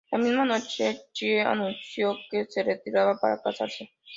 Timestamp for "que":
2.31-2.45